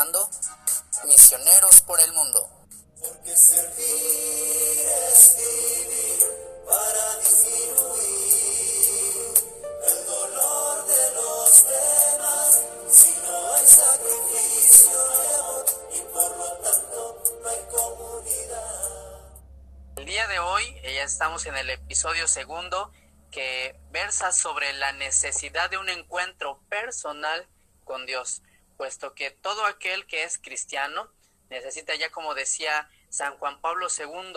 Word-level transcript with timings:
escuchando 0.00 0.30
Misioneros 1.06 1.82
por 1.82 2.00
el 2.00 2.12
Mundo. 2.12 2.48
Porque 3.02 3.36
servir 3.36 3.86
es 5.08 5.36
vivir 5.36 6.20
para 6.66 7.16
disminuir 7.18 8.54
el 9.86 10.06
dolor 10.06 10.86
de 10.86 11.14
los 11.14 11.64
demás. 11.64 12.62
Si 12.90 13.14
no 13.24 13.54
hay 13.54 13.66
sacrificio, 13.66 15.10
hay 15.10 15.34
amor 15.38 15.66
y 15.92 16.00
por 16.12 16.36
lo 16.36 16.52
tanto 16.58 17.22
no 17.42 17.48
hay 17.48 17.60
comunidad. 17.70 18.80
El 19.96 20.04
día 20.06 20.26
de 20.28 20.38
hoy 20.38 20.64
eh, 20.82 20.94
ya 20.94 21.04
estamos 21.04 21.46
en 21.46 21.56
el 21.56 21.70
episodio 21.70 22.26
segundo 22.26 22.90
que 23.30 23.78
versa 23.90 24.32
sobre 24.32 24.72
la 24.74 24.92
necesidad 24.92 25.70
de 25.70 25.78
un 25.78 25.88
encuentro 25.88 26.60
personal 26.68 27.46
con 27.84 28.06
Dios, 28.06 28.42
puesto 28.80 29.12
que 29.12 29.30
todo 29.30 29.66
aquel 29.66 30.06
que 30.06 30.24
es 30.24 30.38
cristiano 30.38 31.12
necesita 31.50 31.94
ya, 31.96 32.10
como 32.10 32.32
decía 32.32 32.88
San 33.10 33.36
Juan 33.36 33.60
Pablo 33.60 33.88
II, 33.94 34.32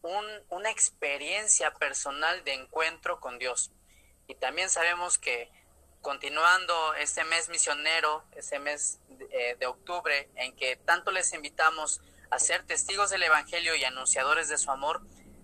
un, 0.00 0.24
una 0.48 0.70
experiencia 0.70 1.74
personal 1.74 2.42
de 2.44 2.54
encuentro 2.54 3.20
con 3.20 3.38
Dios. 3.38 3.72
Y 4.26 4.36
también 4.36 4.70
sabemos 4.70 5.18
que 5.18 5.50
continuando 6.00 6.94
este 6.94 7.24
mes 7.24 7.50
misionero, 7.50 8.24
este 8.34 8.58
mes 8.58 9.00
eh, 9.30 9.54
de 9.58 9.66
octubre, 9.66 10.30
en 10.36 10.56
que 10.56 10.76
tanto 10.76 11.10
les 11.10 11.34
invitamos 11.34 12.00
a 12.30 12.38
ser 12.38 12.64
testigos 12.64 13.10
del 13.10 13.24
Evangelio 13.24 13.76
y 13.76 13.84
anunciadores 13.84 14.48
de 14.48 14.56
su 14.56 14.70
amor, 14.70 15.02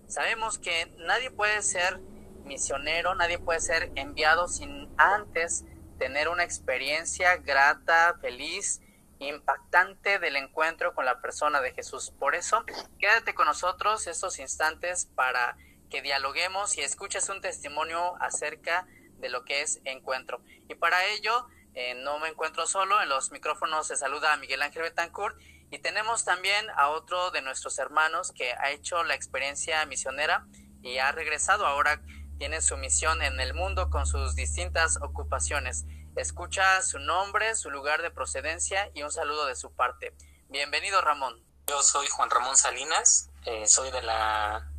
sabemos 0.09 0.59
que 0.59 0.86
nadie 0.97 1.31
puede 1.31 1.61
ser 1.61 1.98
misionero, 2.45 3.14
nadie 3.14 3.39
puede 3.39 3.61
ser 3.61 3.92
enviado 3.97 4.48
sin 4.48 4.89
antes 4.97 5.67
tener 6.01 6.31
una 6.31 6.45
experiencia 6.45 7.37
grata, 7.37 8.17
feliz, 8.23 8.81
impactante 9.19 10.19
del 10.19 10.37
encuentro 10.37 10.95
con 10.95 11.05
la 11.05 11.20
persona 11.20 11.61
de 11.61 11.75
Jesús. 11.75 12.11
Por 12.19 12.34
eso, 12.34 12.65
quédate 12.98 13.34
con 13.34 13.47
nosotros 13.47 14.07
estos 14.07 14.39
instantes 14.39 15.05
para 15.15 15.59
que 15.91 16.01
dialoguemos 16.01 16.79
y 16.79 16.81
escuches 16.81 17.29
un 17.29 17.42
testimonio 17.42 18.17
acerca 18.19 18.87
de 19.19 19.29
lo 19.29 19.45
que 19.45 19.61
es 19.61 19.81
encuentro. 19.84 20.41
Y 20.70 20.75
para 20.75 21.05
ello, 21.05 21.47
eh, 21.75 21.95
no 21.97 22.19
me 22.19 22.29
encuentro 22.29 22.67
solo, 22.67 23.03
en 23.03 23.11
los 23.11 23.31
micrófonos 23.31 23.87
se 23.87 23.97
saluda 23.97 24.33
a 24.33 24.39
Miguel 24.39 24.62
Ángel 24.62 24.81
Betancourt 24.83 25.39
y 25.70 25.81
tenemos 25.81 26.25
también 26.25 26.67
a 26.77 26.89
otro 26.89 27.31
de 27.31 27.42
nuestros 27.42 27.79
hermanos 27.79 28.33
que 28.33 28.55
ha 28.55 28.70
hecho 28.70 29.05
la 29.05 29.14
experiencia 29.14 29.85
misionera 29.85 30.47
y 30.83 30.97
ha 30.97 31.12
regresado 31.12 31.67
ahora 31.67 32.01
tiene 32.41 32.62
su 32.62 32.78
misión 32.78 33.20
en 33.20 33.38
el 33.38 33.52
mundo 33.52 33.91
con 33.91 34.06
sus 34.06 34.34
distintas 34.34 34.96
ocupaciones. 35.02 35.84
Escucha 36.16 36.80
su 36.80 36.98
nombre, 36.98 37.55
su 37.55 37.70
lugar 37.70 38.00
de 38.00 38.10
procedencia 38.10 38.91
y 38.94 39.02
un 39.02 39.12
saludo 39.12 39.44
de 39.44 39.55
su 39.55 39.70
parte. 39.74 40.16
Bienvenido, 40.48 41.02
Ramón. 41.02 41.44
Yo 41.66 41.83
soy 41.83 42.08
Juan 42.08 42.30
Ramón 42.30 42.56
Salinas, 42.56 43.28
eh, 43.44 43.66
soy 43.66 43.91
de 43.91 44.00
la 44.00 44.72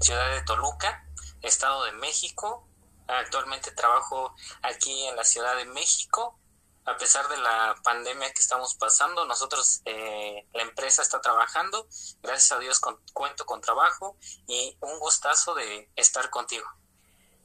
ciudad 0.00 0.30
de 0.30 0.42
Toluca, 0.42 1.08
Estado 1.42 1.86
de 1.86 1.92
México. 1.94 2.68
Actualmente 3.08 3.72
trabajo 3.72 4.36
aquí 4.62 5.06
en 5.06 5.16
la 5.16 5.24
Ciudad 5.24 5.56
de 5.56 5.64
México. 5.64 6.38
A 6.84 6.96
pesar 6.98 7.26
de 7.26 7.38
la 7.38 7.74
pandemia 7.82 8.32
que 8.32 8.40
estamos 8.40 8.76
pasando, 8.76 9.24
nosotros, 9.24 9.82
eh, 9.86 10.46
la 10.52 10.62
empresa 10.62 11.02
está 11.02 11.20
trabajando. 11.20 11.88
Gracias 12.22 12.52
a 12.52 12.60
Dios 12.60 12.78
con, 12.78 12.96
cuento 13.12 13.44
con 13.44 13.60
trabajo 13.60 14.16
y 14.46 14.78
un 14.82 15.00
gustazo 15.00 15.56
de 15.56 15.90
estar 15.96 16.30
contigo. 16.30 16.64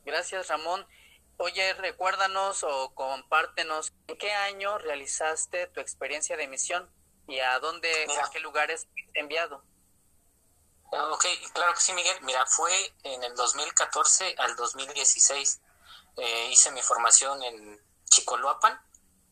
Gracias, 0.05 0.47
Ramón. 0.47 0.85
Oye, 1.37 1.73
recuérdanos 1.73 2.63
o 2.63 2.93
compártenos 2.93 3.91
en 4.07 4.17
qué 4.17 4.31
año 4.33 4.77
realizaste 4.77 5.67
tu 5.67 5.79
experiencia 5.79 6.37
de 6.37 6.47
misión 6.47 6.89
y 7.27 7.39
a 7.39 7.59
dónde, 7.59 7.89
Mira. 8.07 8.25
a 8.25 8.29
qué 8.29 8.39
lugares 8.39 8.87
enviado. 9.13 9.63
Ah, 10.91 11.09
Ok, 11.11 11.25
claro 11.53 11.73
que 11.73 11.79
sí, 11.79 11.93
Miguel. 11.93 12.15
Mira, 12.21 12.45
fue 12.45 12.71
en 13.03 13.23
el 13.23 13.33
2014 13.35 14.35
al 14.37 14.55
2016. 14.55 15.61
Eh, 16.17 16.49
hice 16.51 16.71
mi 16.71 16.81
formación 16.81 17.41
en 17.43 17.81
Chicoloapan. 18.09 18.79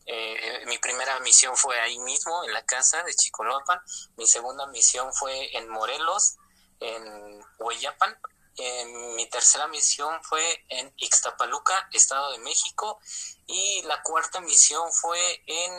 Eh, 0.07 0.63
mi 0.65 0.79
primera 0.79 1.19
misión 1.19 1.55
fue 1.55 1.79
ahí 1.79 1.99
mismo, 1.99 2.43
en 2.43 2.53
la 2.53 2.65
casa 2.65 3.03
de 3.03 3.13
Chicoloapan. 3.13 3.79
Mi 4.17 4.25
segunda 4.25 4.65
misión 4.67 5.13
fue 5.13 5.55
en 5.55 5.69
Morelos, 5.69 6.37
en 6.79 7.43
Hueyapan. 7.59 8.17
Eh, 8.63 8.85
mi 9.15 9.25
tercera 9.25 9.67
misión 9.69 10.23
fue 10.23 10.43
en 10.69 10.93
Ixtapaluca, 10.97 11.89
Estado 11.93 12.31
de 12.31 12.37
México. 12.37 12.99
Y 13.47 13.81
la 13.87 14.03
cuarta 14.03 14.39
misión 14.39 14.91
fue 14.93 15.19
en 15.47 15.71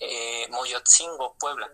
eh, 0.00 0.48
Moyotzingo, 0.50 1.36
Puebla. 1.38 1.70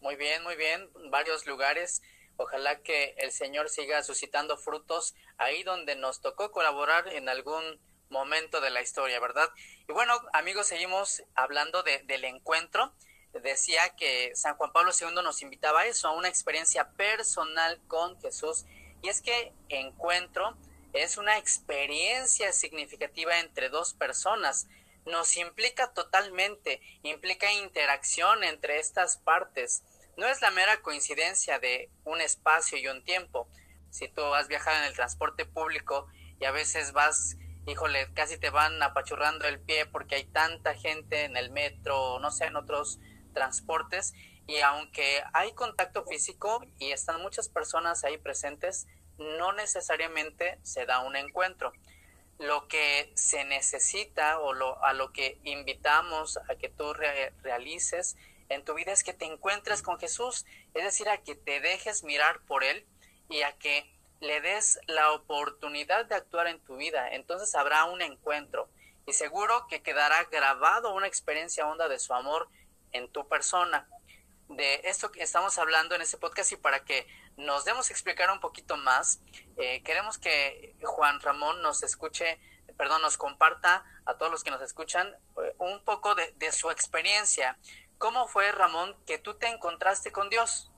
Muy 0.00 0.16
bien, 0.16 0.42
muy 0.42 0.56
bien. 0.56 0.90
Varios 1.10 1.46
lugares. 1.46 2.02
Ojalá 2.36 2.82
que 2.82 3.14
el 3.18 3.30
Señor 3.30 3.70
siga 3.70 4.02
suscitando 4.02 4.56
frutos 4.56 5.14
ahí 5.38 5.62
donde 5.62 5.94
nos 5.94 6.20
tocó 6.20 6.50
colaborar 6.50 7.06
en 7.06 7.28
algún 7.28 7.80
momento 8.08 8.60
de 8.60 8.70
la 8.70 8.82
historia, 8.82 9.20
¿verdad? 9.20 9.48
Y 9.88 9.92
bueno, 9.92 10.20
amigos, 10.32 10.66
seguimos 10.66 11.22
hablando 11.36 11.84
de, 11.84 12.00
del 12.06 12.24
encuentro. 12.24 12.92
Decía 13.34 13.94
que 13.96 14.32
San 14.34 14.56
Juan 14.56 14.72
Pablo 14.72 14.90
II 15.00 15.22
nos 15.22 15.42
invitaba 15.42 15.82
a 15.82 15.86
eso, 15.86 16.08
a 16.08 16.12
una 16.12 16.28
experiencia 16.28 16.90
personal 16.90 17.80
con 17.86 18.20
Jesús. 18.20 18.64
Y 19.02 19.08
es 19.08 19.20
que 19.20 19.52
encuentro 19.68 20.56
es 20.92 21.16
una 21.16 21.38
experiencia 21.38 22.52
significativa 22.52 23.38
entre 23.40 23.68
dos 23.68 23.94
personas. 23.94 24.68
Nos 25.06 25.36
implica 25.36 25.92
totalmente, 25.92 26.80
implica 27.02 27.52
interacción 27.52 28.44
entre 28.44 28.78
estas 28.78 29.16
partes. 29.16 29.82
No 30.16 30.26
es 30.28 30.42
la 30.42 30.50
mera 30.50 30.82
coincidencia 30.82 31.58
de 31.58 31.90
un 32.04 32.20
espacio 32.20 32.78
y 32.78 32.88
un 32.88 33.02
tiempo. 33.04 33.48
Si 33.90 34.08
tú 34.08 34.22
has 34.34 34.48
viajado 34.48 34.78
en 34.78 34.84
el 34.84 34.94
transporte 34.94 35.46
público 35.46 36.06
y 36.38 36.44
a 36.44 36.50
veces 36.50 36.92
vas, 36.92 37.36
híjole, 37.66 38.12
casi 38.14 38.38
te 38.38 38.50
van 38.50 38.82
apachurrando 38.82 39.46
el 39.48 39.60
pie 39.60 39.86
porque 39.86 40.16
hay 40.16 40.24
tanta 40.24 40.74
gente 40.74 41.24
en 41.24 41.36
el 41.36 41.50
metro, 41.50 42.18
no 42.20 42.30
sé, 42.30 42.44
en 42.46 42.56
otros 42.56 42.98
transportes, 43.32 44.12
y 44.46 44.58
aunque 44.60 45.22
hay 45.32 45.52
contacto 45.52 46.04
físico 46.04 46.64
y 46.78 46.92
están 46.92 47.20
muchas 47.22 47.48
personas 47.48 48.04
ahí 48.04 48.18
presentes, 48.18 48.86
no 49.18 49.52
necesariamente 49.52 50.58
se 50.62 50.84
da 50.86 51.00
un 51.00 51.16
encuentro. 51.16 51.72
Lo 52.38 52.66
que 52.66 53.12
se 53.14 53.44
necesita 53.44 54.40
o 54.40 54.52
lo, 54.52 54.82
a 54.84 54.94
lo 54.94 55.12
que 55.12 55.38
invitamos 55.44 56.38
a 56.48 56.56
que 56.56 56.68
tú 56.68 56.92
re- 56.92 57.32
realices 57.42 58.16
en 58.48 58.64
tu 58.64 58.74
vida 58.74 58.92
es 58.92 59.04
que 59.04 59.14
te 59.14 59.26
encuentres 59.26 59.82
con 59.82 59.98
Jesús, 59.98 60.44
es 60.74 60.84
decir, 60.84 61.08
a 61.08 61.18
que 61.18 61.34
te 61.34 61.60
dejes 61.60 62.02
mirar 62.02 62.40
por 62.40 62.64
Él 62.64 62.84
y 63.28 63.42
a 63.42 63.52
que 63.52 63.88
le 64.20 64.40
des 64.40 64.78
la 64.86 65.12
oportunidad 65.12 66.06
de 66.06 66.14
actuar 66.16 66.46
en 66.48 66.60
tu 66.60 66.76
vida. 66.76 67.08
Entonces 67.10 67.54
habrá 67.54 67.84
un 67.84 68.02
encuentro 68.02 68.68
y 69.06 69.12
seguro 69.12 69.66
que 69.68 69.82
quedará 69.82 70.24
grabado 70.24 70.94
una 70.94 71.06
experiencia 71.06 71.66
honda 71.66 71.88
de 71.88 71.98
su 71.98 72.12
amor 72.12 72.48
en 72.92 73.10
tu 73.10 73.26
persona. 73.28 73.88
De 74.56 74.82
esto 74.84 75.10
que 75.10 75.22
estamos 75.22 75.58
hablando 75.58 75.94
en 75.94 76.02
este 76.02 76.18
podcast 76.18 76.52
y 76.52 76.56
para 76.56 76.84
que 76.84 77.06
nos 77.36 77.64
demos 77.64 77.88
a 77.88 77.92
explicar 77.92 78.30
un 78.30 78.40
poquito 78.40 78.76
más, 78.76 79.20
eh, 79.56 79.82
queremos 79.82 80.18
que 80.18 80.74
Juan 80.82 81.20
Ramón 81.20 81.62
nos 81.62 81.82
escuche, 81.82 82.38
perdón, 82.76 83.02
nos 83.02 83.16
comparta 83.16 83.84
a 84.04 84.14
todos 84.14 84.30
los 84.30 84.44
que 84.44 84.50
nos 84.50 84.60
escuchan 84.60 85.08
eh, 85.42 85.54
un 85.58 85.82
poco 85.84 86.14
de, 86.14 86.32
de 86.36 86.52
su 86.52 86.70
experiencia. 86.70 87.58
¿Cómo 87.98 88.28
fue, 88.28 88.50
Ramón, 88.52 88.96
que 89.06 89.18
tú 89.18 89.34
te 89.34 89.46
encontraste 89.46 90.12
con 90.12 90.28
Dios? 90.28 90.70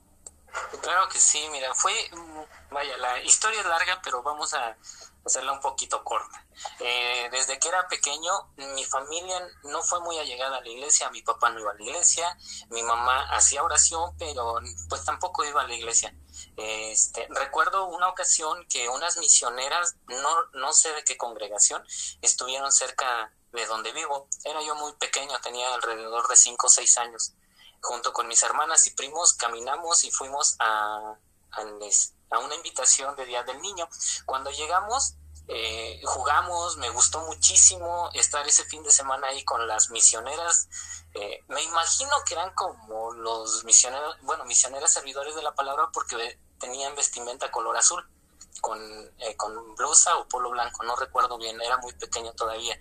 Claro 0.81 1.09
que 1.09 1.19
sí, 1.19 1.45
mira, 1.51 1.73
fue, 1.73 1.93
mm, 2.11 2.73
vaya, 2.73 2.97
la 2.97 3.19
historia 3.23 3.59
es 3.59 3.65
larga, 3.65 4.01
pero 4.03 4.23
vamos 4.23 4.53
a 4.53 4.77
hacerla 5.25 5.53
un 5.53 5.59
poquito 5.59 6.03
corta. 6.03 6.45
Eh, 6.79 7.27
desde 7.31 7.57
que 7.59 7.67
era 7.67 7.87
pequeño, 7.87 8.31
mi 8.57 8.83
familia 8.85 9.41
no 9.63 9.81
fue 9.81 9.99
muy 10.01 10.17
allegada 10.19 10.57
a 10.57 10.61
la 10.61 10.69
iglesia, 10.69 11.09
mi 11.09 11.21
papá 11.21 11.49
no 11.49 11.59
iba 11.59 11.71
a 11.71 11.75
la 11.75 11.83
iglesia, 11.83 12.37
mi 12.69 12.83
mamá 12.83 13.27
hacía 13.31 13.63
oración, 13.63 14.15
pero 14.17 14.59
pues 14.87 15.03
tampoco 15.03 15.43
iba 15.43 15.61
a 15.61 15.67
la 15.67 15.73
iglesia. 15.73 16.15
Este, 16.57 17.27
recuerdo 17.29 17.85
una 17.85 18.07
ocasión 18.09 18.65
que 18.69 18.87
unas 18.89 19.17
misioneras, 19.17 19.95
no, 20.07 20.45
no 20.53 20.73
sé 20.73 20.93
de 20.93 21.03
qué 21.03 21.17
congregación, 21.17 21.83
estuvieron 22.21 22.71
cerca 22.71 23.33
de 23.51 23.65
donde 23.65 23.91
vivo. 23.93 24.27
Era 24.43 24.61
yo 24.61 24.75
muy 24.75 24.93
pequeño, 24.93 25.39
tenía 25.41 25.73
alrededor 25.73 26.27
de 26.27 26.35
5 26.35 26.67
o 26.67 26.69
6 26.69 26.97
años 26.99 27.33
junto 27.85 28.13
con 28.13 28.27
mis 28.27 28.41
hermanas 28.41 28.87
y 28.87 28.91
primos 28.91 29.33
caminamos 29.33 30.03
y 30.05 30.11
fuimos 30.11 30.55
a, 30.59 31.15
a, 31.51 31.61
a 32.29 32.39
una 32.39 32.55
invitación 32.55 33.15
de 33.15 33.25
Día 33.25 33.43
del 33.43 33.61
Niño. 33.61 33.87
Cuando 34.25 34.51
llegamos, 34.51 35.15
eh, 35.47 36.01
jugamos, 36.03 36.77
me 36.77 36.89
gustó 36.89 37.21
muchísimo 37.25 38.09
estar 38.13 38.47
ese 38.47 38.65
fin 38.65 38.83
de 38.83 38.91
semana 38.91 39.27
ahí 39.27 39.43
con 39.43 39.67
las 39.67 39.89
misioneras. 39.89 40.67
Eh, 41.13 41.43
me 41.47 41.61
imagino 41.63 42.11
que 42.25 42.33
eran 42.33 42.53
como 42.53 43.13
los 43.13 43.63
misioneros, 43.63 44.17
bueno, 44.21 44.45
misioneras 44.45 44.91
servidores 44.91 45.35
de 45.35 45.43
la 45.43 45.53
palabra 45.53 45.89
porque 45.93 46.39
tenían 46.59 46.95
vestimenta 46.95 47.51
color 47.51 47.77
azul. 47.77 48.03
con, 48.61 48.79
eh, 49.19 49.35
con 49.35 49.75
blusa 49.75 50.17
o 50.17 50.27
polo 50.27 50.49
blanco, 50.49 50.81
no 50.83 50.95
recuerdo 50.95 51.37
bien, 51.37 51.61
era 51.61 51.77
muy 51.77 51.93
pequeño 51.93 52.33
todavía 52.33 52.79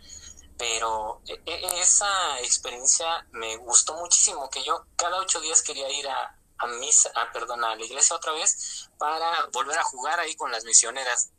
pero 0.57 1.21
e, 1.27 1.41
e, 1.45 1.81
esa 1.81 2.41
experiencia 2.41 3.27
me 3.33 3.57
gustó 3.57 3.95
muchísimo, 3.97 4.49
que 4.51 4.63
yo 4.63 4.87
cada 4.97 5.19
ocho 5.19 5.41
días 5.41 5.63
quería 5.63 5.91
ir 5.91 6.09
a, 6.09 6.37
a 6.59 6.67
misa, 6.67 7.11
a, 7.15 7.33
perdón, 7.33 7.65
a 7.65 7.75
la 7.75 7.85
iglesia 7.85 8.17
otra 8.17 8.33
vez 8.33 8.89
para 8.99 9.47
volver 9.53 9.79
a 9.79 9.85
jugar 9.85 10.21
ahí 10.21 10.35
con 10.37 10.51
las 10.51 10.65
misioneras. 10.65 11.31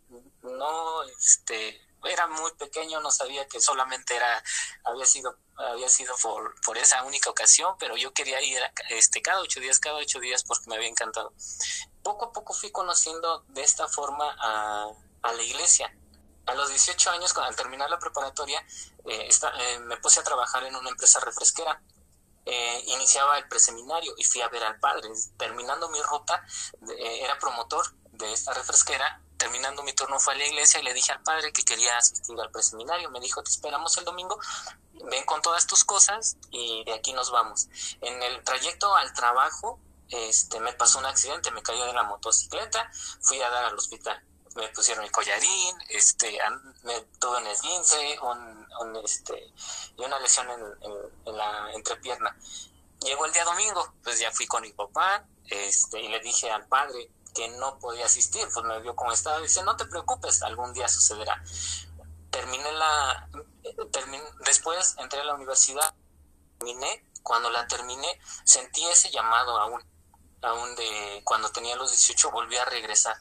No, 0.42 1.04
este, 1.04 1.82
era 2.04 2.28
muy 2.28 2.52
pequeño, 2.54 3.00
no 3.02 3.12
sabía 3.12 3.48
que 3.48 3.60
solamente 3.60 4.16
era, 4.16 4.44
había 4.84 5.06
sido, 5.06 5.38
había 5.56 5.90
sido 5.90 6.16
por, 6.22 6.60
por 6.62 6.78
esa 6.78 7.04
única 7.04 7.30
ocasión, 7.30 7.76
pero 7.80 7.98
yo 7.98 8.14
quería 8.14 8.42
ir 8.42 8.60
este, 8.90 9.22
cada 9.22 9.42
ocho 9.42 9.60
días, 9.60 9.80
cada 9.80 9.98
ocho 9.98 10.20
días 10.20 10.44
porque 10.44 10.70
me 10.70 10.76
había 10.76 10.90
encantado. 10.90 11.34
Poco 12.04 12.26
a 12.26 12.34
poco 12.34 12.54
fui 12.54 12.72
conociendo 12.72 13.44
de 13.50 13.64
esta 13.64 13.88
forma 13.88 14.36
a, 14.40 14.88
a 15.24 15.34
la 15.34 15.44
iglesia. 15.44 15.96
A 16.46 16.54
los 16.54 16.70
18 16.70 17.10
años, 17.10 17.36
al 17.38 17.56
terminar 17.56 17.90
la 17.90 17.98
preparatoria, 17.98 18.60
eh, 19.06 19.30
eh, 19.60 19.80
me 19.80 19.98
puse 19.98 20.20
a 20.20 20.24
trabajar 20.24 20.64
en 20.64 20.76
una 20.76 20.90
empresa 20.92 21.20
refresquera. 21.20 21.82
Eh, 22.46 22.84
iniciaba 22.88 23.38
el 23.38 23.48
preseminario 23.48 24.14
y 24.18 24.24
fui 24.24 24.42
a 24.42 24.50
ver 24.50 24.64
al 24.64 24.80
padre. 24.80 25.10
Terminando 25.38 25.90
mi 25.90 26.02
ruta, 26.02 26.44
era 26.98 27.38
promotor 27.40 27.86
de 28.12 28.32
esta 28.34 28.54
refresquera. 28.54 29.22
Terminando 29.38 29.84
mi 29.84 29.94
turno 29.94 30.20
fue 30.20 30.34
a 30.34 30.38
la 30.38 30.46
iglesia 30.46 30.80
y 30.80 30.84
le 30.84 30.94
dije 30.94 31.12
al 31.12 31.22
padre 31.22 31.52
que 31.52 31.64
quería 31.64 31.98
asistir 31.98 32.40
al 32.40 32.52
preseminario. 32.52 33.10
Me 33.10 33.20
dijo, 33.20 33.44
te 33.44 33.52
esperamos 33.52 33.98
el 33.98 34.06
domingo, 34.06 34.40
ven 34.94 35.26
con 35.26 35.42
todas 35.42 35.68
tus 35.68 35.84
cosas 35.84 36.38
y 36.52 36.84
de 36.86 36.94
aquí 36.94 37.14
nos 37.14 37.32
vamos. 37.32 37.68
En 38.02 38.22
el 38.24 38.44
trayecto 38.44 38.96
al 38.96 39.14
trabajo, 39.14 39.80
este, 40.10 40.60
me 40.60 40.74
pasó 40.74 41.00
un 41.00 41.06
accidente, 41.06 41.52
me 41.52 41.64
cayó 41.64 41.86
de 41.86 41.94
la 41.94 42.04
motocicleta, 42.04 42.90
fui 43.22 43.42
a 43.42 43.50
dar 43.50 43.66
al 43.66 43.76
hospital 43.76 44.24
me 44.56 44.70
pusieron 44.70 45.04
el 45.04 45.12
collarín, 45.12 45.78
este, 45.90 46.38
me 46.84 47.02
tuve 47.20 47.38
un 47.38 47.48
esguince, 47.48 48.18
un, 48.22 48.96
este, 49.04 49.54
y 49.98 50.02
una 50.02 50.18
lesión 50.20 50.48
en, 50.50 51.36
la 51.36 51.74
entrepierna. 51.74 52.36
Llegó 53.02 53.26
el 53.26 53.34
día 53.34 53.44
domingo, 53.44 53.94
pues 54.02 54.20
ya 54.20 54.32
fui 54.32 54.48
con 54.48 54.62
mi 54.62 54.72
papá, 54.72 55.26
este, 55.48 56.00
y 56.00 56.08
le 56.08 56.22
dije 56.22 56.50
al 56.50 56.66
padre 56.68 57.10
que 57.34 57.50
no 57.50 57.78
podía 57.80 58.06
asistir, 58.06 58.48
pues 58.54 58.66
me 58.66 58.80
vio 58.80 58.96
como 58.96 59.12
estaba, 59.12 59.40
y 59.40 59.44
dice, 59.44 59.62
no 59.64 59.76
te 59.76 59.86
preocupes, 59.86 60.42
algún 60.42 60.74
día 60.74 60.88
sucederá. 60.88 61.44
Terminé 62.32 62.72
la, 62.72 63.30
después 64.46 64.96
entré 65.00 65.20
a 65.20 65.26
la 65.26 65.34
universidad, 65.34 65.94
terminé, 66.58 67.06
cuando 67.24 67.50
la 67.50 67.68
terminé, 67.68 68.22
sentí 68.46 68.86
ese 68.86 69.12
llamado 69.12 69.60
aún, 69.60 69.84
aún 70.42 70.76
de 70.76 71.22
cuando 71.26 71.52
tenía 71.52 71.76
los 71.76 71.92
18, 71.92 72.32
volví 72.32 72.56
a 72.56 72.66
regresar 72.66 73.18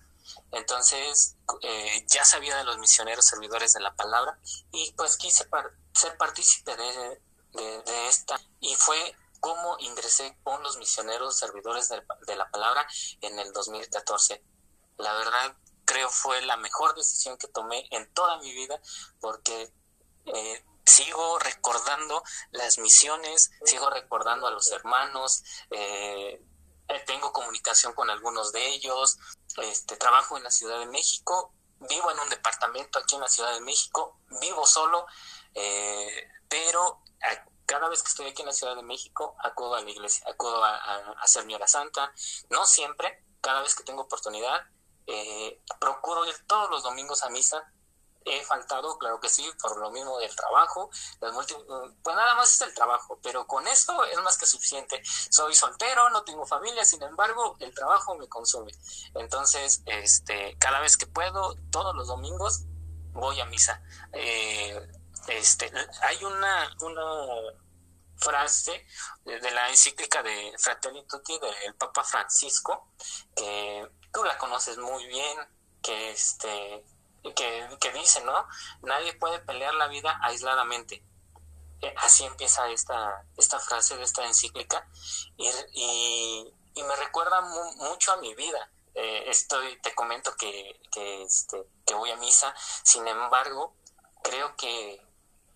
entonces, 0.52 1.36
eh, 1.62 2.06
ya 2.08 2.24
sabía 2.24 2.56
de 2.56 2.64
los 2.64 2.78
misioneros 2.78 3.26
servidores 3.26 3.72
de 3.72 3.80
la 3.80 3.94
palabra 3.94 4.38
y 4.72 4.92
pues 4.92 5.16
quise 5.16 5.48
ser 5.92 6.16
partícipe 6.16 6.76
de, 6.76 7.20
de, 7.52 8.08
esta 8.08 8.40
y 8.60 8.74
fue 8.74 9.16
como 9.40 9.76
ingresé 9.78 10.36
con 10.42 10.62
los 10.62 10.76
misioneros 10.78 11.38
servidores 11.38 11.88
de, 11.88 12.02
de, 12.26 12.36
la 12.36 12.50
palabra 12.50 12.86
en 13.20 13.38
el 13.38 13.52
2014. 13.52 14.42
La 14.96 15.12
verdad, 15.14 15.56
creo 15.84 16.08
fue 16.08 16.40
la 16.42 16.56
mejor 16.56 16.94
decisión 16.94 17.36
que 17.36 17.48
tomé 17.48 17.86
en 17.90 18.12
toda 18.14 18.38
mi 18.38 18.52
vida 18.52 18.80
porque 19.20 19.72
eh, 20.26 20.64
sigo 20.84 21.38
recordando 21.38 22.22
las 22.50 22.78
misiones, 22.78 23.50
sigo 23.64 23.90
recordando 23.90 24.46
a 24.46 24.50
los 24.50 24.70
hermanos, 24.72 25.42
eh, 25.70 26.42
tengo 27.06 27.32
comunicación 27.32 27.92
con 27.92 28.10
algunos 28.10 28.52
de 28.52 28.66
ellos, 28.68 29.18
este, 29.58 29.96
trabajo 29.96 30.36
en 30.36 30.44
la 30.44 30.50
Ciudad 30.50 30.78
de 30.78 30.86
México, 30.86 31.52
vivo 31.80 32.10
en 32.10 32.18
un 32.18 32.28
departamento 32.30 32.98
aquí 32.98 33.14
en 33.14 33.22
la 33.22 33.28
Ciudad 33.28 33.52
de 33.52 33.60
México, 33.60 34.18
vivo 34.40 34.66
solo, 34.66 35.06
eh, 35.54 36.28
pero 36.48 37.02
cada 37.66 37.88
vez 37.88 38.02
que 38.02 38.08
estoy 38.08 38.26
aquí 38.26 38.42
en 38.42 38.48
la 38.48 38.52
Ciudad 38.52 38.76
de 38.76 38.82
México 38.82 39.36
acudo 39.42 39.74
a 39.74 39.80
la 39.80 39.90
iglesia, 39.90 40.26
acudo 40.28 40.62
a, 40.62 41.14
hacer 41.22 41.46
mi 41.46 41.54
hora 41.54 41.66
santa, 41.66 42.12
no 42.50 42.66
siempre, 42.66 43.24
cada 43.40 43.62
vez 43.62 43.74
que 43.74 43.84
tengo 43.84 44.02
oportunidad, 44.02 44.62
eh, 45.06 45.60
procuro 45.80 46.26
ir 46.26 46.34
todos 46.46 46.70
los 46.70 46.82
domingos 46.82 47.22
a 47.22 47.30
misa, 47.30 47.72
he 48.24 48.44
faltado, 48.44 48.98
claro 48.98 49.20
que 49.20 49.28
sí, 49.28 49.48
por 49.60 49.78
lo 49.78 49.90
mismo 49.90 50.18
del 50.18 50.34
trabajo. 50.34 50.90
pues 51.20 52.16
nada 52.16 52.34
más 52.34 52.54
es 52.54 52.60
el 52.62 52.74
trabajo, 52.74 53.18
pero 53.22 53.46
con 53.46 53.66
esto 53.66 54.04
es 54.04 54.20
más 54.22 54.38
que 54.38 54.46
suficiente. 54.46 55.02
Soy 55.04 55.54
soltero, 55.54 56.10
no 56.10 56.24
tengo 56.24 56.46
familia, 56.46 56.84
sin 56.84 57.02
embargo, 57.02 57.56
el 57.60 57.74
trabajo 57.74 58.14
me 58.16 58.28
consume. 58.28 58.72
Entonces, 59.14 59.82
este, 59.86 60.56
cada 60.58 60.80
vez 60.80 60.96
que 60.96 61.06
puedo, 61.06 61.56
todos 61.70 61.94
los 61.94 62.08
domingos, 62.08 62.64
voy 63.12 63.40
a 63.40 63.46
misa. 63.46 63.82
Eh, 64.12 64.88
este, 65.28 65.70
hay 66.02 66.24
una, 66.24 66.76
una 66.80 67.26
frase 68.16 68.86
de, 69.24 69.50
la 69.50 69.68
encíclica 69.70 70.22
de 70.22 70.52
Fratelli 70.58 71.06
Tutti 71.06 71.38
del 71.38 71.74
Papa 71.74 72.04
Francisco, 72.04 72.88
que 73.34 73.88
tú 74.12 74.24
la 74.24 74.36
conoces 74.38 74.78
muy 74.78 75.06
bien, 75.06 75.38
que 75.82 76.10
este 76.10 76.84
que, 77.32 77.68
que 77.80 77.92
dice, 77.92 78.22
¿no? 78.24 78.46
Nadie 78.82 79.14
puede 79.14 79.38
pelear 79.38 79.74
la 79.74 79.88
vida 79.88 80.18
aisladamente. 80.22 81.04
Eh, 81.80 81.94
así 81.98 82.24
empieza 82.24 82.68
esta, 82.70 83.24
esta 83.36 83.58
frase 83.58 83.96
de 83.96 84.04
esta 84.04 84.24
encíclica 84.26 84.88
y, 85.36 86.52
me 86.76 86.96
recuerda 86.96 87.40
mucho 87.76 88.12
a 88.12 88.16
mi 88.18 88.34
vida. 88.34 88.70
Eh, 88.94 89.24
estoy, 89.28 89.80
te 89.80 89.94
comento 89.94 90.36
que, 90.36 90.80
que, 90.92 91.22
este, 91.22 91.66
que 91.86 91.94
voy 91.94 92.10
a 92.10 92.16
misa, 92.16 92.54
sin 92.82 93.06
embargo, 93.08 93.74
creo 94.22 94.54
que 94.56 95.00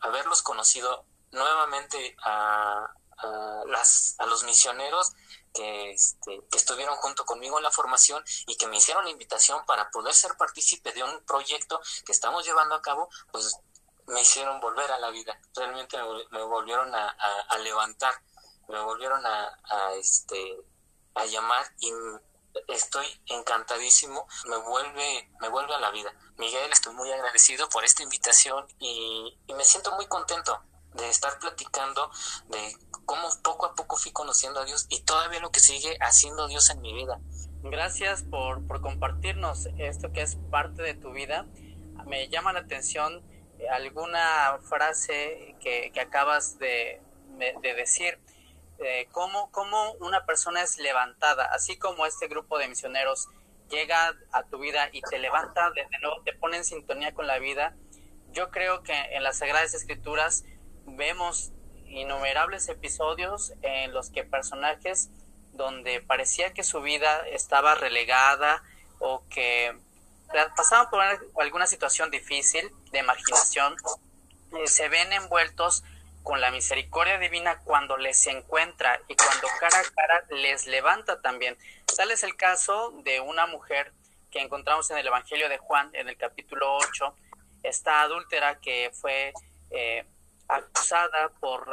haberlos 0.01 0.43
conocido 0.43 1.05
nuevamente 1.33 2.17
a, 2.25 2.91
a, 3.19 3.63
las, 3.67 4.15
a 4.19 4.27
los 4.27 4.45
misioneros 4.45 5.13
que, 5.59 5.91
este, 5.91 6.41
estuvieron 6.53 6.95
junto 6.97 7.25
conmigo 7.25 7.59
en 7.59 7.65
la 7.65 7.71
formación 7.71 8.23
y 8.47 8.57
que 8.57 8.69
me 8.69 8.77
hicieron 8.77 9.05
la 9.05 9.11
invitación 9.11 9.65
para 9.67 9.91
poder 9.91 10.15
ser 10.15 10.37
partícipe 10.37 10.93
de 10.93 11.03
un 11.03 11.25
proyecto 11.25 11.81
que 12.07 12.13
estamos 12.13 12.47
llevando 12.47 12.77
a 12.77 12.83
cabo, 12.83 13.09
pues 13.33 13.59
me 14.07 14.21
hicieron 14.21 14.61
volver 14.61 14.91
a 14.93 15.01
la 15.01 15.11
vida. 15.11 15.39
Realmente 15.55 15.99
me, 16.31 16.43
volvieron 16.45 16.95
a, 16.95 17.17
levantar, 17.63 18.15
me 18.69 18.81
volvieron 18.81 19.21
a, 19.27 19.95
este, 19.95 20.57
a 21.15 21.25
llamar 21.27 21.67
y 21.81 21.93
estoy 22.69 23.07
encantadísimo, 23.27 24.27
me 24.47 24.57
vuelve, 24.59 25.29
me 25.41 25.49
vuelve 25.49 25.75
a 25.75 25.81
la 25.81 25.91
vida. 25.91 26.13
Miguel, 26.37 26.71
estoy 26.73 26.95
muy 26.95 27.11
agradecido 27.11 27.69
por 27.69 27.85
esta 27.85 28.05
invitación 28.05 28.65
y 28.79 29.37
me 29.49 29.65
siento 29.65 29.93
muy 29.97 30.07
contento 30.07 30.63
de 30.99 31.09
estar 31.09 31.39
platicando 31.39 32.11
de 32.49 32.77
cómo 33.07 33.29
poco 33.43 33.67
a 33.67 33.75
poco 33.75 33.97
fui 33.97 34.13
conociendo 34.13 34.61
a 34.61 34.65
Dios 34.65 34.87
y 34.89 35.01
todavía 35.03 35.41
lo 35.41 35.51
que 35.51 35.61
sigue 35.61 35.97
haciendo 36.01 36.47
Dios 36.49 36.69
en 36.71 36.81
mi 36.81 36.93
vida. 36.93 37.21
Gracias 37.63 38.23
por, 38.23 38.67
por 38.67 38.81
compartirnos 38.81 39.69
esto 39.79 40.13
que 40.13 40.23
es 40.23 40.37
parte 40.51 40.83
de 40.83 40.95
tu 40.95 41.13
vida. 41.13 41.47
Me 42.07 42.29
llama 42.29 42.53
la 42.53 42.61
atención 42.61 43.23
alguna 43.71 44.59
frase 44.69 45.57
que, 45.61 45.91
que 45.93 46.01
acabas 46.01 46.59
de, 46.59 47.01
de 47.39 47.75
decir. 47.75 48.19
Eh, 48.81 49.09
cómo, 49.11 49.51
cómo 49.51 49.93
una 49.95 50.25
persona 50.25 50.63
es 50.63 50.79
levantada, 50.79 51.47
así 51.47 51.77
como 51.77 52.07
este 52.07 52.29
grupo 52.29 52.59
de 52.59 52.69
misioneros 52.69 53.27
llega 53.71 54.15
a 54.31 54.45
tu 54.45 54.61
vida 54.61 54.89
y 54.93 55.03
te 55.03 55.19
levanta, 55.19 55.71
de 55.73 55.85
nuevo 56.01 56.23
te 56.23 56.33
pone 56.33 56.59
en 56.59 56.65
sintonía 56.65 57.13
con 57.13 57.27
la 57.27 57.39
vida. 57.39 57.75
Yo 58.31 58.51
creo 58.51 58.83
que 58.85 58.93
en 58.93 59.25
las 59.25 59.39
Sagradas 59.39 59.75
Escrituras 59.75 60.45
vemos 60.97 61.53
innumerables 61.87 62.69
episodios 62.69 63.53
en 63.63 63.93
los 63.93 64.11
que 64.11 64.25
personajes 64.25 65.11
donde 65.53 66.01
parecía 66.01 66.53
que 66.53 66.63
su 66.63 66.81
vida 66.81 67.27
estaba 67.29 67.75
relegada 67.75 68.63
o 68.99 69.23
que 69.29 69.77
pasaban 70.57 70.91
por 70.91 71.03
alguna 71.43 71.67
situación 71.67 72.11
difícil 72.11 72.71
de 72.93 73.03
marginación, 73.03 73.75
eh, 74.57 74.67
se 74.67 74.89
ven 74.89 75.13
envueltos 75.13 75.83
con 76.23 76.41
la 76.41 76.51
misericordia 76.51 77.19
divina 77.19 77.61
cuando 77.65 77.97
les 77.97 78.27
encuentra 78.27 79.01
y 79.09 79.15
cuando 79.15 79.49
cara 79.59 79.79
a 79.79 79.95
cara 79.95 80.25
les 80.31 80.67
levanta 80.67 81.21
también. 81.21 81.57
Tal 81.97 82.11
es 82.11 82.23
el 82.23 82.37
caso 82.37 82.93
de 83.03 83.21
una 83.21 83.47
mujer 83.47 83.93
que 84.31 84.41
encontramos 84.41 84.91
en 84.91 84.99
el 84.99 85.07
Evangelio 85.07 85.49
de 85.49 85.59
Juan, 85.59 85.91
en 85.95 86.09
el 86.09 86.17
capítulo 86.17 86.77
8, 86.77 87.15
esta 87.63 88.03
adúltera 88.03 88.61
que 88.61 88.91
fue 88.93 89.33
eh, 89.71 90.05
acusada 90.49 91.31
por, 91.41 91.69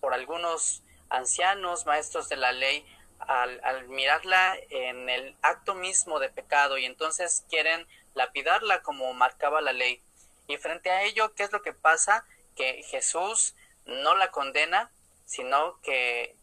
por 0.00 0.14
algunos 0.14 0.82
ancianos, 1.08 1.86
maestros 1.86 2.28
de 2.28 2.36
la 2.36 2.52
ley, 2.52 2.84
al, 3.18 3.60
al, 3.64 3.88
mirarla 3.88 4.56
en 4.70 5.08
el 5.08 5.36
acto 5.42 5.74
mismo 5.74 6.18
de 6.18 6.28
pecado 6.28 6.76
y 6.78 6.84
entonces 6.84 7.44
quieren 7.48 7.86
lapidarla 8.14 8.82
como 8.82 9.12
marcaba 9.14 9.60
la 9.60 9.72
ley. 9.72 10.02
Y 10.48 10.58
frente 10.58 10.90
a 10.90 11.02
ello, 11.02 11.34
¿qué 11.34 11.44
es 11.44 11.52
lo 11.52 11.62
que 11.62 11.72
pasa? 11.72 12.24
Que 12.56 12.82
Jesús 12.84 13.54
no 13.84 14.14
la 14.16 14.30
condena, 14.30 14.90
sino 15.24 15.80
que 15.82 16.36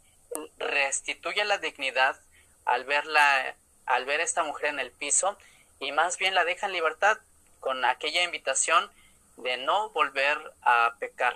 restituye 0.58 1.44
la 1.46 1.58
dignidad 1.58 2.20
al 2.66 2.86
verla, 2.86 3.56
al 3.86 4.06
ver 4.06 4.22
a 4.22 4.24
esta 4.24 4.44
mujer 4.44 4.70
en 4.70 4.80
el 4.80 4.92
piso 4.92 5.38
y 5.80 5.92
más 5.92 6.18
bien 6.18 6.34
la 6.34 6.46
deja 6.46 6.68
en 6.68 6.74
libertad 6.74 7.18
con 7.60 7.84
aquella 7.86 8.24
invitación 8.24 8.90
de 9.38 9.58
no 9.58 9.90
volver 9.90 10.38
a 10.62 10.96
pecar. 11.00 11.36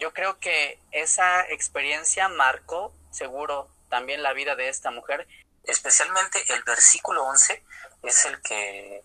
Yo 0.00 0.14
creo 0.14 0.38
que 0.38 0.80
esa 0.92 1.42
experiencia 1.50 2.28
marcó 2.28 2.92
seguro 3.10 3.68
también 3.90 4.22
la 4.22 4.32
vida 4.32 4.56
de 4.56 4.68
esta 4.68 4.90
mujer. 4.90 5.28
Especialmente 5.64 6.42
el 6.54 6.62
versículo 6.62 7.24
11 7.24 7.62
es 8.02 8.24
el 8.24 8.40
que 8.40 9.04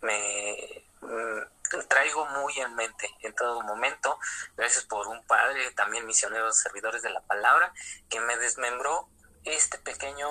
me 0.00 0.84
mm, 1.00 1.86
traigo 1.88 2.26
muy 2.26 2.58
en 2.58 2.74
mente 2.74 3.08
en 3.20 3.32
todo 3.36 3.62
momento. 3.62 4.18
Gracias 4.56 4.84
por 4.84 5.06
un 5.06 5.24
padre, 5.26 5.70
también 5.72 6.06
misioneros 6.06 6.58
servidores 6.58 7.02
de 7.02 7.10
la 7.10 7.20
palabra, 7.20 7.72
que 8.10 8.18
me 8.18 8.36
desmembró 8.36 9.08
este 9.44 9.78
pequeño 9.78 10.28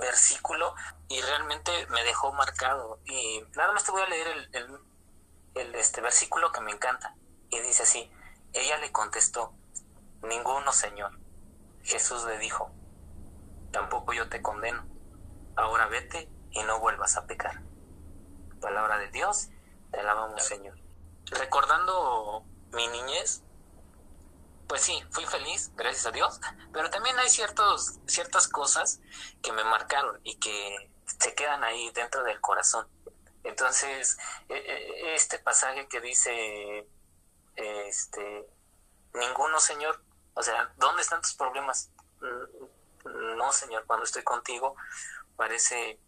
versículo 0.00 0.74
y 1.08 1.20
realmente 1.20 1.86
me 1.88 2.02
dejó 2.04 2.32
marcado. 2.32 2.98
Y 3.04 3.44
nada 3.54 3.72
más 3.72 3.84
te 3.84 3.90
voy 3.90 4.02
a 4.02 4.08
leer 4.08 4.26
el, 4.52 4.80
el, 5.54 5.74
este 5.74 6.00
versículo 6.00 6.50
que 6.50 6.62
me 6.62 6.72
encanta. 6.72 7.14
Y 7.50 7.60
dice 7.60 7.82
así, 7.82 8.10
ella 8.60 8.78
le 8.78 8.92
contestó, 8.92 9.54
ninguno, 10.22 10.72
Señor. 10.72 11.18
Jesús 11.82 12.24
le 12.24 12.38
dijo, 12.38 12.70
tampoco 13.70 14.12
yo 14.12 14.28
te 14.28 14.42
condeno. 14.42 14.86
Ahora 15.56 15.86
vete 15.86 16.28
y 16.50 16.62
no 16.64 16.80
vuelvas 16.80 17.16
a 17.16 17.26
pecar. 17.26 17.62
Palabra 18.60 18.98
de 18.98 19.08
Dios, 19.08 19.48
te 19.90 20.00
alabamos, 20.00 20.42
Señor. 20.42 20.78
Recordando 21.26 22.44
mi 22.72 22.86
niñez, 22.88 23.42
pues 24.66 24.82
sí, 24.82 25.02
fui 25.10 25.24
feliz, 25.24 25.72
gracias 25.76 26.06
a 26.06 26.10
Dios, 26.10 26.40
pero 26.72 26.90
también 26.90 27.18
hay 27.18 27.28
ciertos, 27.28 27.98
ciertas 28.06 28.48
cosas 28.48 29.00
que 29.42 29.52
me 29.52 29.64
marcaron 29.64 30.20
y 30.24 30.36
que 30.36 30.90
se 31.18 31.34
quedan 31.34 31.64
ahí 31.64 31.90
dentro 31.94 32.22
del 32.24 32.40
corazón. 32.40 32.86
Entonces, 33.44 34.18
e, 34.48 34.54
e, 34.54 35.14
este 35.14 35.38
pasaje 35.38 35.88
que 35.88 36.00
dice, 36.00 36.86
este, 37.58 38.46
ninguno, 39.14 39.60
Señor, 39.60 40.02
o 40.34 40.42
sea, 40.42 40.72
¿dónde 40.76 41.02
están 41.02 41.20
tus 41.22 41.34
problemas? 41.34 41.90
No, 43.36 43.52
Señor, 43.52 43.84
cuando 43.86 44.04
estoy 44.04 44.22
contigo, 44.22 44.76
parece, 45.36 46.00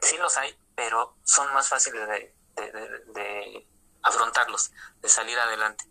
sí 0.00 0.16
los 0.18 0.36
hay, 0.36 0.58
pero 0.74 1.16
son 1.24 1.52
más 1.52 1.68
fáciles 1.68 2.08
de, 2.08 2.34
de 2.56 3.68
afrontarlos, 4.02 4.72
de 5.00 5.08
salir 5.08 5.38
adelante. 5.38 5.84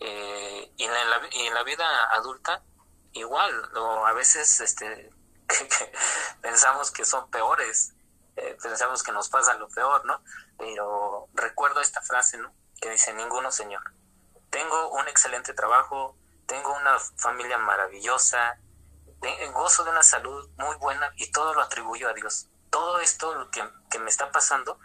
Eh, 0.00 0.72
y, 0.76 0.84
en 0.84 0.92
la, 0.92 1.20
y 1.30 1.46
en 1.46 1.54
la 1.54 1.62
vida 1.62 1.86
adulta, 2.12 2.62
igual, 3.12 3.76
o 3.76 4.06
a 4.06 4.12
veces 4.12 4.60
este, 4.60 5.10
pensamos 6.40 6.90
que 6.90 7.04
son 7.04 7.30
peores, 7.30 7.92
eh, 8.36 8.56
pensamos 8.62 9.02
que 9.02 9.12
nos 9.12 9.28
pasa 9.28 9.54
lo 9.54 9.68
peor, 9.68 10.04
¿no? 10.06 10.22
Pero 10.58 11.28
recuerdo 11.34 11.80
esta 11.80 12.00
frase, 12.00 12.38
¿no? 12.38 12.52
Que 12.80 12.90
dice, 12.90 13.12
ninguno, 13.14 13.52
Señor. 13.52 13.82
Tengo 14.50 14.90
un 14.90 15.06
excelente 15.08 15.54
trabajo, 15.54 16.16
tengo 16.46 16.74
una 16.74 16.98
familia 16.98 17.58
maravillosa, 17.58 18.58
gozo 19.52 19.84
de 19.84 19.90
una 19.90 20.02
salud 20.02 20.48
muy 20.56 20.76
buena 20.76 21.12
y 21.16 21.30
todo 21.30 21.54
lo 21.54 21.60
atribuyo 21.60 22.08
a 22.08 22.14
Dios. 22.14 22.48
Todo 22.70 23.00
esto 23.00 23.50
que, 23.50 23.62
que 23.90 23.98
me 23.98 24.10
está 24.10 24.30
pasando 24.32 24.78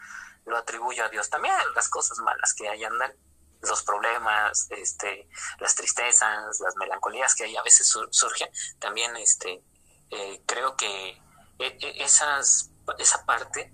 lo 0.46 0.58
atribuyo 0.58 1.06
a 1.06 1.10
Dios. 1.10 1.30
También 1.30 1.56
las 1.76 1.90
cosas 1.90 2.20
malas 2.20 2.54
que 2.54 2.68
hay 2.68 2.84
andan, 2.84 3.14
los 3.62 3.84
problemas, 3.84 4.68
este, 4.72 5.28
las 5.60 5.76
tristezas, 5.76 6.60
las 6.60 6.76
melancolías 6.76 7.36
que 7.36 7.46
ahí 7.46 7.56
a 7.56 7.64
veces 7.64 7.88
surgen, 8.12 8.50
también 8.80 9.16
este, 9.18 9.64
eh, 10.12 10.42
creo 10.46 10.76
que 10.76 11.12
e, 11.60 11.78
e, 11.82 12.04
esas, 12.04 12.72
esa 13.00 13.26
parte, 13.26 13.74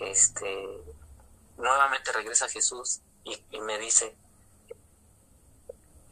este, 0.00 0.82
nuevamente 1.56 2.12
regresa 2.12 2.48
Jesús 2.48 3.00
y, 3.50 3.60
me 3.60 3.78
dice 3.78 4.16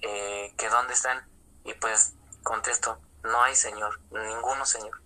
eh, 0.03 0.55
que 0.57 0.69
dónde 0.69 0.95
están 0.95 1.27
y 1.65 1.75
pues 1.75 2.15
contesto, 2.43 3.01
no 3.23 3.43
hay 3.43 3.55
Señor, 3.55 4.01
ninguno 4.11 4.65
Señor. 4.65 5.01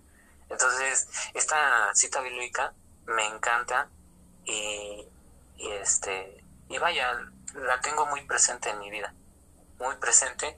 Entonces, 0.49 1.07
esta 1.33 1.93
cita 1.95 2.21
bíblica 2.21 2.73
me 3.05 3.25
encanta 3.27 3.89
y, 4.45 5.07
y 5.57 5.71
este, 5.71 6.43
y 6.69 6.77
vaya, 6.77 7.31
la 7.53 7.81
tengo 7.81 8.05
muy 8.07 8.25
presente 8.25 8.69
en 8.69 8.79
mi 8.79 8.89
vida, 8.89 9.13
muy 9.79 9.95
presente. 9.95 10.57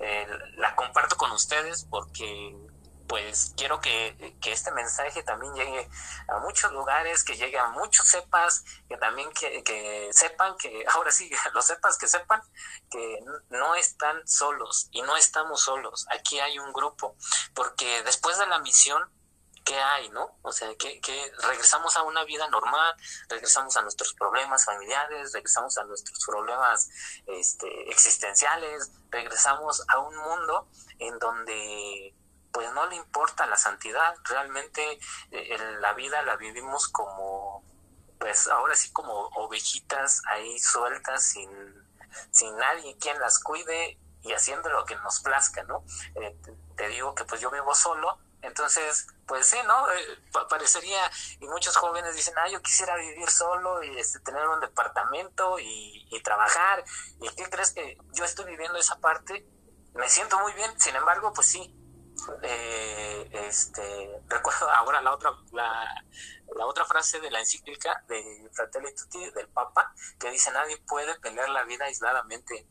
Eh, 0.00 0.26
la 0.56 0.74
comparto 0.74 1.16
con 1.16 1.30
ustedes 1.32 1.86
porque 1.88 2.56
pues 3.14 3.52
quiero 3.56 3.80
que, 3.80 4.34
este 4.44 4.72
mensaje 4.72 5.22
también 5.22 5.54
llegue 5.54 5.88
a 6.26 6.40
muchos 6.40 6.72
lugares, 6.72 7.22
que 7.22 7.36
llegue 7.36 7.56
a 7.56 7.68
muchos 7.68 8.08
sepas, 8.08 8.64
que 8.88 8.96
también 8.96 9.30
que, 9.32 9.62
que, 9.62 10.08
sepan, 10.12 10.56
que 10.56 10.84
ahora 10.92 11.12
sí, 11.12 11.30
los 11.54 11.64
sepas 11.64 11.96
que 11.96 12.08
sepan 12.08 12.42
que 12.90 13.20
no 13.50 13.76
están 13.76 14.26
solos 14.26 14.88
y 14.90 15.00
no 15.02 15.16
estamos 15.16 15.60
solos, 15.60 16.06
aquí 16.10 16.40
hay 16.40 16.58
un 16.58 16.72
grupo, 16.72 17.14
porque 17.54 18.02
después 18.02 18.36
de 18.36 18.46
la 18.48 18.58
misión 18.58 19.08
¿qué 19.64 19.78
hay, 19.78 20.08
no? 20.08 20.36
O 20.42 20.50
sea, 20.50 20.74
que, 20.74 21.00
regresamos 21.38 21.96
a 21.96 22.02
una 22.02 22.24
vida 22.24 22.48
normal, 22.48 22.96
regresamos 23.28 23.76
a 23.76 23.82
nuestros 23.82 24.12
problemas 24.14 24.64
familiares, 24.64 25.32
regresamos 25.32 25.78
a 25.78 25.84
nuestros 25.84 26.18
problemas 26.26 26.90
este, 27.28 27.90
existenciales, 27.92 28.90
regresamos 29.08 29.84
a 29.86 30.00
un 30.00 30.16
mundo 30.16 30.68
en 30.98 31.18
donde 31.20 32.14
pues 32.54 32.72
no 32.72 32.86
le 32.86 32.94
importa 32.94 33.46
la 33.46 33.56
santidad, 33.56 34.14
realmente 34.22 35.00
eh, 35.32 35.58
la 35.80 35.92
vida 35.92 36.22
la 36.22 36.36
vivimos 36.36 36.86
como, 36.86 37.64
pues 38.20 38.46
ahora 38.46 38.76
sí 38.76 38.92
como 38.92 39.12
ovejitas 39.34 40.22
ahí 40.30 40.56
sueltas 40.60 41.24
sin, 41.24 41.50
sin 42.30 42.56
nadie 42.56 42.96
quien 42.98 43.18
las 43.18 43.40
cuide 43.40 43.98
y 44.22 44.32
haciendo 44.32 44.70
lo 44.70 44.84
que 44.84 44.94
nos 44.94 45.20
plazca, 45.20 45.64
¿no? 45.64 45.84
Eh, 46.14 46.36
te 46.76 46.88
digo 46.88 47.12
que 47.16 47.24
pues 47.24 47.40
yo 47.40 47.50
vivo 47.50 47.74
solo, 47.74 48.20
entonces, 48.40 49.08
pues 49.26 49.46
sí, 49.46 49.56
¿no? 49.66 49.90
Eh, 49.90 50.22
parecería, 50.48 51.10
y 51.40 51.48
muchos 51.48 51.76
jóvenes 51.76 52.14
dicen, 52.14 52.34
ah, 52.36 52.48
yo 52.48 52.62
quisiera 52.62 52.94
vivir 52.94 53.28
solo 53.30 53.82
y 53.82 53.98
este, 53.98 54.20
tener 54.20 54.46
un 54.46 54.60
departamento 54.60 55.58
y, 55.58 56.06
y 56.08 56.22
trabajar. 56.22 56.84
¿Y 57.20 57.28
qué 57.34 57.50
crees 57.50 57.72
que 57.72 57.98
yo 58.12 58.24
estoy 58.24 58.44
viviendo 58.44 58.78
esa 58.78 59.00
parte? 59.00 59.44
Me 59.94 60.08
siento 60.08 60.38
muy 60.38 60.52
bien, 60.52 60.78
sin 60.78 60.94
embargo, 60.94 61.32
pues 61.32 61.48
sí. 61.48 61.74
Eh, 62.42 63.28
este, 63.48 64.22
recuerdo 64.28 64.70
ahora 64.70 65.02
la 65.02 65.12
otra, 65.12 65.32
la, 65.52 66.04
otra 66.66 66.84
frase 66.84 67.20
de 67.20 67.30
la 67.30 67.40
encíclica 67.40 68.04
de 68.08 68.48
Fratelli 68.52 68.94
Tutti 68.94 69.30
del 69.30 69.48
Papa, 69.48 69.92
que 70.18 70.30
dice, 70.30 70.50
nadie 70.52 70.78
puede 70.86 71.18
pelear 71.20 71.48
la 71.50 71.64
vida 71.64 71.86
aisladamente 71.86 72.66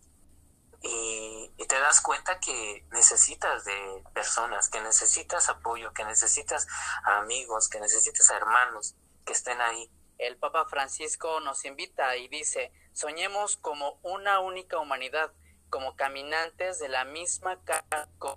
y, 0.83 1.51
te 1.67 1.79
das 1.79 2.01
cuenta 2.01 2.39
que 2.39 2.85
necesitas 2.91 3.63
de 3.63 4.03
personas, 4.13 4.69
que 4.69 4.81
necesitas 4.81 5.49
apoyo, 5.49 5.93
que 5.93 6.03
necesitas 6.03 6.67
amigos, 7.05 7.69
que 7.69 7.79
necesitas 7.79 8.29
hermanos 8.29 8.95
que 9.25 9.33
estén 9.33 9.59
ahí. 9.61 9.89
El 10.17 10.37
Papa 10.37 10.65
Francisco 10.65 11.39
nos 11.39 11.65
invita 11.65 12.15
y 12.17 12.27
dice, 12.27 12.71
soñemos 12.91 13.57
como 13.57 13.99
una 14.03 14.39
única 14.39 14.77
humanidad, 14.77 15.31
como 15.73 15.95
caminantes 15.95 16.77
de 16.77 16.87
la 16.87 17.03
misma 17.03 17.59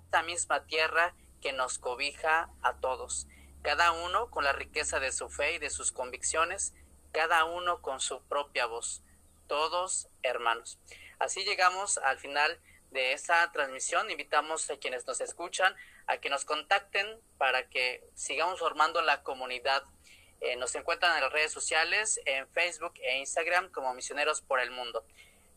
esta 0.03 0.23
misma 0.23 0.65
tierra 0.65 1.13
que 1.39 1.53
nos 1.53 1.77
cobija 1.77 2.49
a 2.63 2.77
todos, 2.77 3.27
cada 3.61 3.91
uno 3.91 4.31
con 4.31 4.43
la 4.43 4.53
riqueza 4.53 4.99
de 4.99 5.11
su 5.11 5.29
fe 5.29 5.53
y 5.53 5.59
de 5.59 5.69
sus 5.69 5.91
convicciones, 5.91 6.73
cada 7.11 7.45
uno 7.45 7.83
con 7.83 7.99
su 7.99 8.23
propia 8.23 8.65
voz, 8.65 9.03
todos 9.45 10.07
hermanos. 10.23 10.79
Así 11.19 11.43
llegamos 11.43 11.99
al 11.99 12.17
final 12.17 12.59
de 12.89 13.13
esta 13.13 13.51
transmisión. 13.51 14.09
Invitamos 14.09 14.71
a 14.71 14.77
quienes 14.77 15.05
nos 15.05 15.21
escuchan 15.21 15.75
a 16.07 16.17
que 16.17 16.31
nos 16.31 16.43
contacten 16.43 17.21
para 17.37 17.69
que 17.69 18.03
sigamos 18.15 18.57
formando 18.57 19.03
la 19.03 19.21
comunidad. 19.21 19.83
Eh, 20.41 20.55
nos 20.55 20.73
encuentran 20.73 21.15
en 21.15 21.21
las 21.21 21.31
redes 21.31 21.51
sociales, 21.51 22.19
en 22.25 22.47
Facebook 22.49 22.93
e 22.95 23.19
Instagram 23.19 23.69
como 23.69 23.93
Misioneros 23.93 24.41
por 24.41 24.59
el 24.59 24.71
Mundo. 24.71 25.05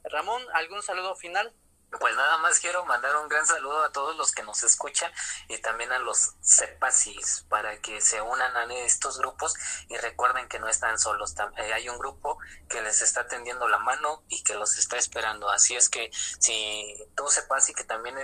Ramón, 0.04 0.42
¿algún 0.52 0.82
saludo 0.82 1.16
final? 1.16 1.54
Pues 1.99 2.14
nada 2.14 2.38
más 2.38 2.61
quiero 2.61 2.85
mandar 2.87 3.16
un 3.16 3.28
gran 3.28 3.44
saludo 3.47 3.82
a 3.82 3.90
todos 3.90 4.16
los 4.16 4.30
que 4.30 4.44
nos 4.44 4.62
escuchan 4.62 5.11
y 5.49 5.59
también 5.59 5.90
a 5.90 5.99
los 5.99 6.35
sepasis 6.40 7.44
para 7.49 7.80
que 7.80 8.00
se 8.00 8.20
unan 8.20 8.56
a 8.56 8.73
estos 8.75 9.18
grupos 9.18 9.54
y 9.88 9.97
recuerden 9.97 10.49
que 10.49 10.61
no 10.61 10.68
están 10.68 10.99
solos. 11.00 11.35
Eh, 11.56 11.73
hay 11.73 11.88
un 11.88 11.99
grupo 11.99 12.38
que 12.68 12.80
les 12.80 13.02
está 13.02 13.26
tendiendo 13.26 13.66
la 13.66 13.78
mano 13.78 14.23
y 14.28 14.44
que 14.44 14.54
los 14.54 14.78
está 14.78 14.99
esperando. 14.99 15.50
Así 15.50 15.75
es 15.75 15.88
que 15.88 16.11
si 16.12 16.94
tú 17.16 17.26
sepas 17.28 17.68
y 17.70 17.75
que 17.75 17.85
también 17.85 18.16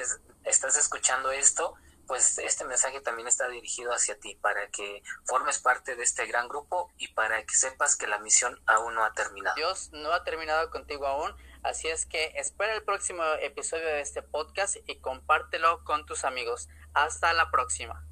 estás 0.45 0.77
escuchando 0.77 1.33
esto, 1.33 1.75
pues 2.07 2.39
este 2.39 2.65
mensaje 2.65 3.01
también 3.01 3.27
está 3.27 3.49
dirigido 3.49 3.93
hacia 3.93 4.19
ti 4.19 4.37
para 4.37 4.69
que 4.69 5.03
formes 5.25 5.59
parte 5.59 5.97
de 5.97 6.05
este 6.05 6.27
gran 6.27 6.49
grupo 6.49 6.93
y 6.99 7.09
para 7.09 7.45
que 7.45 7.55
sepas 7.55 7.97
que 7.97 8.07
la 8.07 8.19
misión 8.19 8.63
aún 8.67 8.95
no 8.95 9.05
ha 9.05 9.13
terminado. 9.13 9.57
Dios 9.57 9.91
no 9.93 10.13
ha 10.13 10.23
terminado 10.23 10.71
contigo 10.71 11.07
aún 11.07 11.35
Así 11.67 11.89
es 11.89 12.07
que 12.07 12.33
espera 12.37 12.77
el 12.77 12.85
próximo 12.85 13.25
episodio 13.43 13.87
de 13.87 14.01
este 14.01 14.23
podcast 14.23 14.77
y 14.87 15.01
compártelo 15.01 15.83
con 15.83 16.07
tus 16.07 16.25
amigos. 16.25 16.69
Hasta 16.95 17.33
la 17.33 17.51
próxima. 17.51 18.07